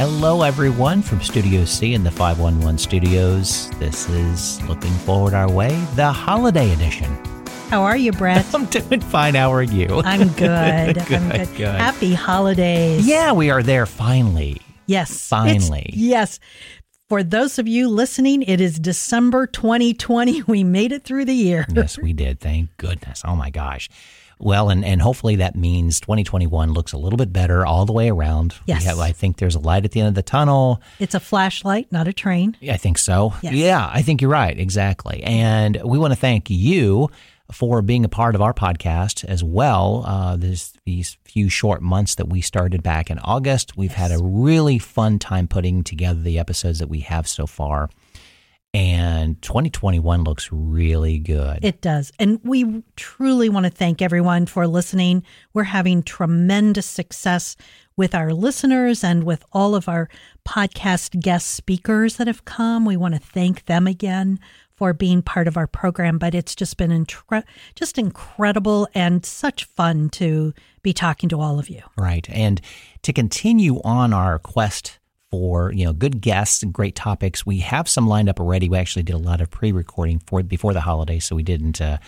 [0.00, 3.68] Hello, everyone from Studio C in the 511 studios.
[3.72, 7.04] This is Looking Forward Our Way, the holiday edition.
[7.68, 8.46] How are you, Brett?
[8.54, 9.34] I'm doing fine.
[9.34, 10.00] How are you?
[10.06, 10.94] I'm good.
[11.06, 11.54] good, I'm good.
[11.54, 11.74] good.
[11.74, 13.06] Happy holidays.
[13.06, 14.62] Yeah, we are there finally.
[14.86, 15.28] Yes.
[15.28, 15.80] Finally.
[15.80, 16.40] It's- yes.
[17.10, 20.44] For those of you listening, it is December 2020.
[20.46, 21.66] We made it through the year.
[21.74, 22.40] Yes, we did.
[22.40, 23.20] Thank goodness.
[23.26, 23.90] Oh my gosh.
[24.40, 28.10] Well, and, and hopefully that means 2021 looks a little bit better all the way
[28.10, 28.54] around.
[28.66, 28.84] Yes.
[28.84, 30.80] have, I think there's a light at the end of the tunnel.
[30.98, 32.56] It's a flashlight, not a train.
[32.68, 33.34] I think so.
[33.42, 33.54] Yes.
[33.54, 34.58] Yeah, I think you're right.
[34.58, 35.22] Exactly.
[35.22, 37.10] And we want to thank you
[37.52, 40.04] for being a part of our podcast as well.
[40.06, 44.18] Uh, this, these few short months that we started back in August, we've had a
[44.22, 47.90] really fun time putting together the episodes that we have so far.
[48.72, 51.64] And 2021 looks really good.
[51.64, 52.12] It does.
[52.20, 55.24] And we truly want to thank everyone for listening.
[55.52, 57.56] We're having tremendous success
[57.96, 60.08] with our listeners and with all of our
[60.48, 62.84] podcast guest speakers that have come.
[62.84, 64.38] We want to thank them again
[64.76, 67.06] for being part of our program, but it's just been
[67.74, 71.82] just incredible and such fun to be talking to all of you.
[71.98, 72.26] Right.
[72.30, 72.60] And
[73.02, 74.99] to continue on our quest
[75.30, 78.68] for, you know, good guests and great topics, we have some lined up already.
[78.68, 81.98] We actually did a lot of pre-recording for before the holidays, so we didn't uh,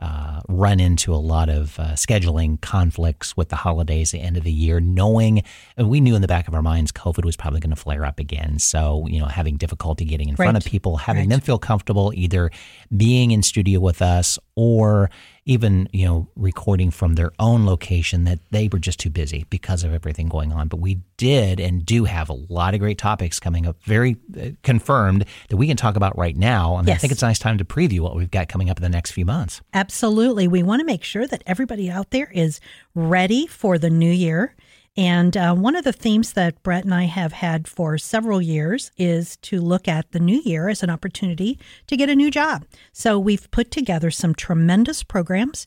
[0.00, 4.36] uh, run into a lot of uh, scheduling conflicts with the holidays at the end
[4.36, 5.44] of the year, knowing
[5.78, 8.18] we knew in the back of our minds COVID was probably going to flare up
[8.18, 8.58] again.
[8.58, 11.28] So, you know, having difficulty getting in front of people, having Right.
[11.30, 12.50] them feel comfortable either
[12.96, 15.10] being in studio with us or
[15.44, 19.82] even you know recording from their own location that they were just too busy because
[19.82, 23.40] of everything going on but we did and do have a lot of great topics
[23.40, 27.12] coming up very uh, confirmed that we can talk about right now and i think
[27.12, 29.24] it's a nice time to preview what we've got coming up in the next few
[29.24, 30.48] months Absolutely.
[30.48, 32.60] We want to make sure that everybody out there is
[32.94, 34.54] ready for the new year.
[34.96, 38.90] And uh, one of the themes that Brett and I have had for several years
[38.98, 42.66] is to look at the new year as an opportunity to get a new job.
[42.92, 45.66] So we've put together some tremendous programs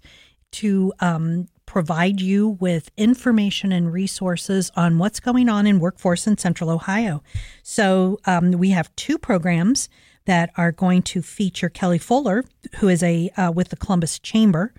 [0.52, 6.38] to um, provide you with information and resources on what's going on in workforce in
[6.38, 7.24] Central Ohio.
[7.64, 9.90] So um, we have two programs
[10.26, 12.44] that are going to feature Kelly Fuller,
[12.78, 14.74] who is a uh, with the Columbus Chamber,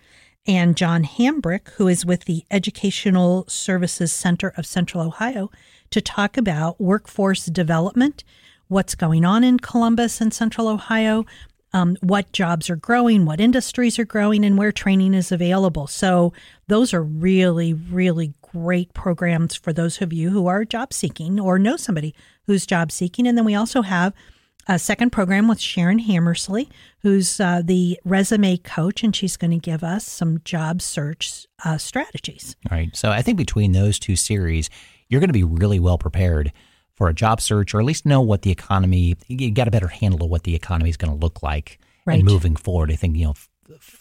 [0.46, 5.50] and John Hambrick, who is with the Educational Services Center of Central Ohio,
[5.90, 8.24] to talk about workforce development,
[8.68, 11.24] what's going on in Columbus and Central Ohio,
[11.72, 15.86] um, what jobs are growing, what industries are growing, and where training is available.
[15.86, 16.32] So,
[16.68, 21.58] those are really, really great programs for those of you who are job seeking or
[21.58, 22.14] know somebody
[22.46, 23.26] who's job seeking.
[23.26, 24.14] And then we also have
[24.68, 26.68] a second program with Sharon Hammersley,
[27.02, 31.78] who's uh, the resume coach, and she's going to give us some job search uh,
[31.78, 32.54] strategies.
[32.70, 34.68] All right so i think between those two series
[35.08, 36.52] you're going to be really well prepared
[36.94, 39.88] for a job search or at least know what the economy you got a better
[39.88, 42.16] handle of what the economy is going to look like Right.
[42.16, 43.34] and moving forward i think you know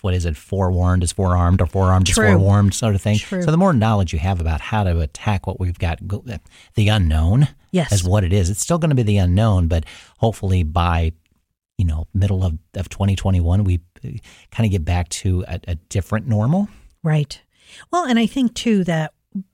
[0.01, 3.41] what is it forewarned is forearmed or forearmed is forewarned sort of thing True.
[3.41, 5.99] so the more knowledge you have about how to attack what we've got
[6.75, 7.91] the unknown Yes.
[7.91, 9.85] as what it is it's still going to be the unknown but
[10.17, 11.11] hopefully by
[11.77, 13.81] you know middle of, of 2021 we
[14.51, 16.69] kind of get back to a, a different normal
[17.05, 17.39] Right.
[17.91, 19.13] Well, and I think too that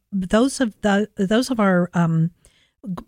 [0.09, 2.32] those of the those of our um,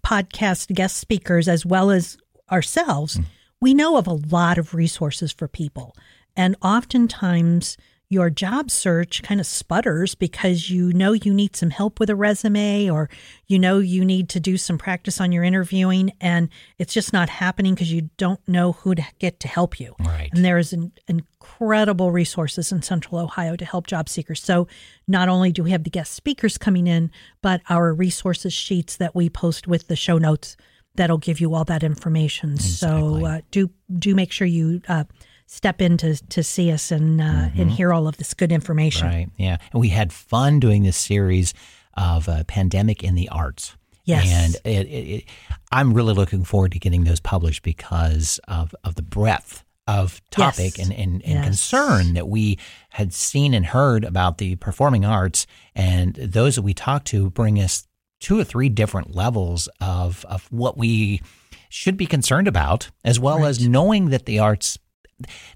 [0.06, 2.18] podcast guest speakers, as well as
[2.52, 3.20] ourselves,
[3.62, 5.96] we know of a lot of resources for people,
[6.36, 7.78] and oftentimes
[8.10, 12.16] your job search kind of sputters because you know you need some help with a
[12.16, 13.10] resume or
[13.48, 17.28] you know you need to do some practice on your interviewing and it's just not
[17.28, 19.96] happening because you don't know who to get to help you.
[20.00, 20.30] Right.
[20.34, 24.44] And there is an incredible resources in Central Ohio to help job seekers.
[24.44, 24.68] So
[25.08, 29.16] not only do we have the guest speakers coming in, but our resources sheets that
[29.16, 30.56] we post with the show notes
[30.96, 32.58] that'll give you all that information.
[32.58, 35.06] So uh, do do make sure you uh,
[35.46, 39.08] step in to, to see us and uh, and hear all of this good information.
[39.08, 39.30] Right.
[39.38, 39.58] Yeah.
[39.72, 41.54] And we had fun doing this series
[41.96, 43.76] of uh, pandemic in the arts.
[44.06, 44.26] Yes.
[44.28, 45.24] And it, it, it,
[45.72, 50.78] I'm really looking forward to getting those published because of, of the breadth of topic
[50.78, 50.90] Yes.
[50.90, 51.46] and, and, and Yes.
[51.46, 52.58] concern that we
[52.90, 55.46] had seen and heard about the performing arts.
[55.76, 57.88] And those that we talked to bring us
[58.20, 61.22] two or three different levels of, of what we
[61.70, 64.78] should be concerned about, as well as knowing that the arts,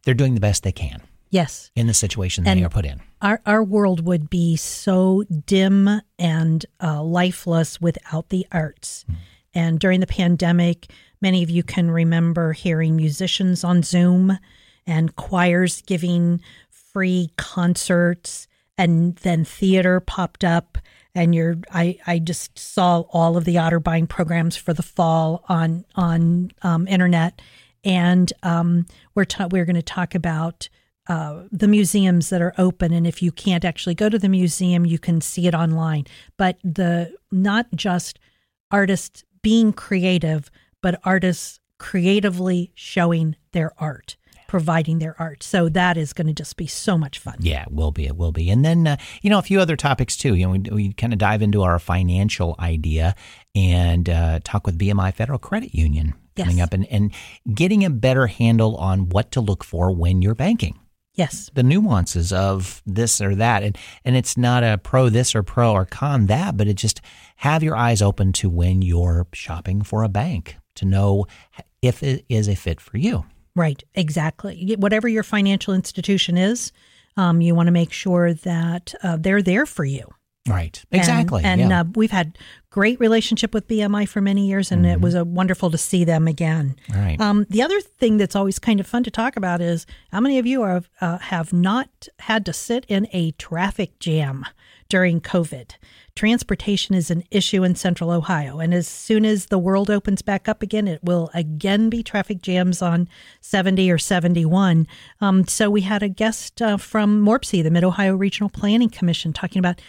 [0.04, 1.72] they're doing the best they can Yes.
[1.76, 3.02] in the situation And- they are put in.
[3.22, 9.06] Our, our world would be so dim and uh, lifeless without the arts.
[9.56, 14.38] And during the pandemic, many of you can remember hearing musicians on Zoom
[14.86, 20.78] and choirs giving free concerts, and then theater popped up
[21.16, 25.84] and you're I I just saw all of the Otterbein programs for the fall on
[25.96, 27.42] on um, internet,
[27.88, 28.86] and um,
[29.16, 30.70] we're ta- we're going to talk about.
[31.10, 34.86] Uh, the museums that are open, and if you can't actually go to the museum,
[34.86, 36.04] you can see it online.
[36.36, 38.20] But the not just
[38.72, 40.52] artists being creative,
[40.82, 44.18] but artists creatively showing their art
[44.48, 45.44] providing their art.
[45.44, 47.36] So that is going to just be so much fun.
[47.40, 48.06] Yeah, it will be.
[48.06, 48.50] It will be.
[48.50, 50.36] And then, uh, you know, a few other topics too.
[50.36, 53.14] You know, we, we kind of dive into our financial idea
[53.54, 57.12] and uh, talk with BMI Federal Credit Union coming up and, and
[57.54, 60.80] getting a better handle on what to look for when you're banking.
[61.16, 61.50] Yes.
[61.54, 63.64] The nuances of this or that.
[63.64, 67.02] And, and it's not a pro this or pro or con that, but it just
[67.38, 71.26] have your eyes open to when you're shopping for a bank to know
[71.82, 73.26] if it is a fit for you.
[73.56, 74.76] Right, exactly.
[74.78, 76.72] Whatever your financial institution is,
[77.18, 80.08] um, you want to make sure that uh, they're there for you.
[80.48, 80.84] Right.
[80.92, 81.44] Exactly.
[81.44, 81.82] And, yeah.
[81.82, 82.38] uh, we've had
[82.70, 86.28] great relationship with BMI for many years, and it was uh, wonderful to see them
[86.28, 86.76] again.
[86.94, 87.20] right.
[87.20, 90.38] Um, the other thing that's always kind of fun to talk about is how many
[90.38, 94.46] of you are, uh, have not had to sit in a traffic jam
[94.90, 95.72] during COVID.
[96.16, 100.50] Transportation is an issue in central Ohio, and as soon as the world opens back
[100.50, 103.08] up again, it will again be traffic jams on
[103.42, 104.88] 70 or 71.
[105.22, 109.32] Um, so we had a guest uh, from MORPC, the Mid Ohio Regional Planning Commission,
[109.32, 109.80] talking about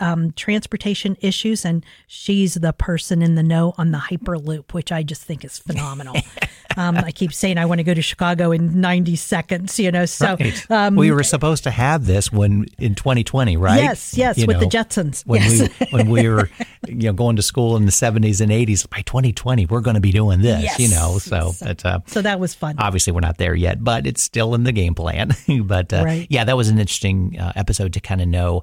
[0.00, 5.02] um, transportation issues, and she's the person in the know on the Hyperloop, which I
[5.02, 6.16] just think is phenomenal.
[6.76, 10.04] um, I keep saying I want to go to Chicago in 90 seconds, you know.
[10.06, 10.70] So, Right.
[10.70, 13.82] um, we were supposed to have this when in 2020, right?
[13.82, 15.24] yes, yes, You with the Jetsons.
[15.26, 15.68] When yes.
[15.80, 16.48] we when we were
[16.86, 20.00] you know going to school in the 70s and 80s, by 2020 we're going to
[20.00, 20.78] be doing this, Yes.
[20.78, 21.18] you know.
[21.18, 22.76] So, but uh, so that was fun.
[22.78, 25.32] obviously we're not there yet, but it's still in the game plan.
[25.64, 26.26] but uh, Right.
[26.30, 28.62] yeah, that was an interesting uh, episode to kind of know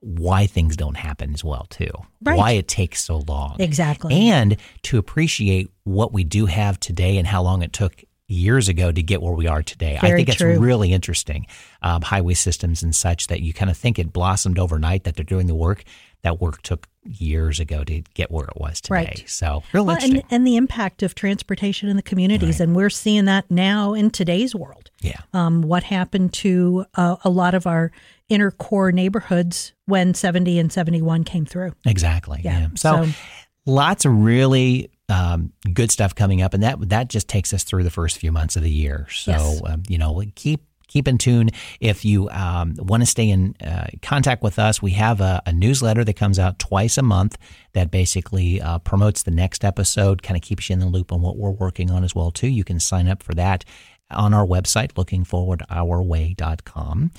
[0.00, 1.90] why things don't happen as well too.
[2.22, 2.38] Right.
[2.38, 3.56] Why it takes so long.
[3.58, 4.28] Exactly.
[4.30, 8.92] And to appreciate what we do have today and how long it took years ago
[8.92, 9.96] to get where we are today.
[9.96, 11.46] I Very think it's really interesting.
[11.82, 15.24] Um, highway systems and such that you kind of think it blossomed overnight that they're
[15.24, 15.82] doing the work.
[16.22, 18.94] That work took years ago to get where it was today.
[18.94, 19.24] Right.
[19.26, 20.20] So real Well, interesting.
[20.20, 22.60] and, and the impact of transportation in the communities.
[22.60, 24.89] And we're seeing that now in today's world.
[25.00, 25.20] Yeah.
[25.32, 27.90] um, what happened to uh, a lot of our
[28.28, 31.72] inner core neighborhoods when 70 and 71 came through.
[31.86, 32.40] Exactly.
[32.44, 32.60] Yeah.
[32.60, 32.68] Yeah.
[32.76, 33.12] So, So-
[33.66, 37.82] lots of really um, good stuff coming up, and that that just takes us through
[37.82, 39.08] the first few months of the year.
[39.10, 39.60] So Yes.
[39.66, 41.50] um, you know, keep keep in tune.
[41.80, 45.52] If you um, want to stay in uh, contact with us, we have a, a
[45.52, 47.36] newsletter that comes out twice a month
[47.74, 51.20] that basically uh, promotes the next episode, kind of keeps you in the loop on
[51.22, 52.48] what we're working on as well too.
[52.48, 53.64] You can sign up for that
[54.10, 57.10] on our website, lookingforwardourway.com.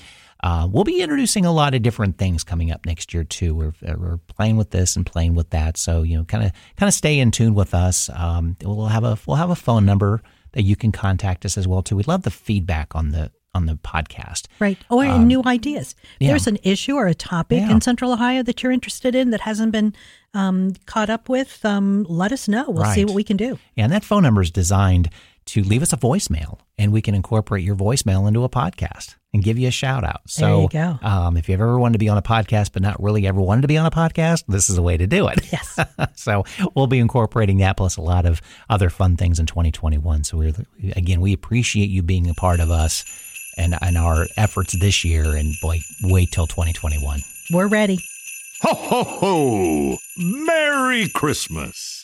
[0.44, 3.54] Uh, we'll be introducing a lot of different things coming up next year too.
[3.54, 6.88] We're, we're playing with this and playing with that, so you know, kind of kind
[6.88, 8.10] of stay in tune with us.
[8.12, 10.20] Um, we'll have a we'll have a phone number
[10.52, 11.94] that you can contact us as well too.
[11.94, 14.46] We'd love the feedback on the on the podcast.
[14.58, 14.78] Right.
[14.90, 15.92] Or and new ideas.
[15.92, 16.28] If Um, yeah.
[16.30, 17.70] there's an issue or a topic Yeah.
[17.70, 19.94] in Central Ohio that you're interested in that hasn't been
[20.34, 22.64] um, caught up with, um, let us know.
[22.70, 23.58] We'll see what we can do.
[23.76, 25.10] And that phone number is designed
[25.46, 29.42] to leave us a voicemail, and we can incorporate your voicemail into a podcast and
[29.42, 30.20] give you a shout out.
[30.26, 30.68] So, There you
[31.00, 31.06] go.
[31.06, 33.62] Um, if you've ever wanted to be on a podcast but not really ever wanted
[33.62, 35.50] to be on a podcast, this is a way to do it.
[35.52, 35.78] Yes.
[36.14, 36.44] so
[36.74, 40.24] we'll be incorporating that plus a lot of other fun things in 2021.
[40.24, 40.54] So we
[40.94, 43.04] again we appreciate you being a part of us
[43.56, 45.24] and and our efforts this year.
[45.36, 47.20] And boy, wait till 2021.
[47.50, 48.00] We're ready.
[48.62, 49.98] Ho, ho, ho!
[50.16, 52.01] Merry Christmas!